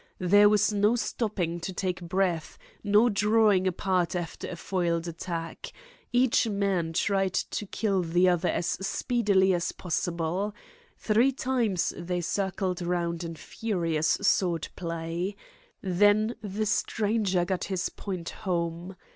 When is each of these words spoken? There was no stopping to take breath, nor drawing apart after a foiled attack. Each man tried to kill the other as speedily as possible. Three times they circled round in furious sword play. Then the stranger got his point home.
There 0.17 0.49
was 0.49 0.73
no 0.73 0.95
stopping 0.95 1.59
to 1.59 1.71
take 1.71 2.01
breath, 2.01 2.57
nor 2.83 3.11
drawing 3.11 3.67
apart 3.67 4.15
after 4.15 4.49
a 4.49 4.55
foiled 4.55 5.07
attack. 5.07 5.71
Each 6.11 6.47
man 6.47 6.93
tried 6.93 7.35
to 7.35 7.67
kill 7.67 8.01
the 8.01 8.27
other 8.27 8.49
as 8.49 8.65
speedily 8.65 9.53
as 9.53 9.71
possible. 9.73 10.55
Three 10.97 11.31
times 11.31 11.93
they 11.95 12.19
circled 12.21 12.81
round 12.81 13.23
in 13.23 13.35
furious 13.35 14.17
sword 14.23 14.69
play. 14.75 15.35
Then 15.83 16.33
the 16.41 16.65
stranger 16.65 17.45
got 17.45 17.65
his 17.65 17.89
point 17.89 18.29
home. 18.31 18.95